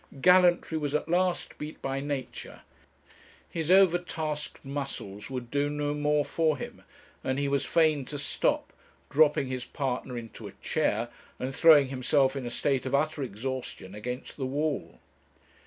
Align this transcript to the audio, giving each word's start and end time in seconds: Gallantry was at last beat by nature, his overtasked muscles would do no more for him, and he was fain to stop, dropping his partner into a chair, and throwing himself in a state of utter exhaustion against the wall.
Gallantry 0.19 0.79
was 0.79 0.95
at 0.95 1.07
last 1.07 1.59
beat 1.59 1.79
by 1.79 1.99
nature, 1.99 2.61
his 3.47 3.69
overtasked 3.69 4.65
muscles 4.65 5.29
would 5.29 5.51
do 5.51 5.69
no 5.69 5.93
more 5.93 6.25
for 6.25 6.57
him, 6.57 6.81
and 7.23 7.37
he 7.37 7.47
was 7.47 7.65
fain 7.65 8.03
to 8.05 8.17
stop, 8.17 8.73
dropping 9.11 9.45
his 9.45 9.63
partner 9.63 10.17
into 10.17 10.47
a 10.47 10.53
chair, 10.53 11.09
and 11.37 11.53
throwing 11.55 11.89
himself 11.89 12.35
in 12.35 12.47
a 12.47 12.49
state 12.49 12.87
of 12.87 12.95
utter 12.95 13.21
exhaustion 13.21 13.93
against 13.93 14.37
the 14.37 14.47
wall. 14.47 14.99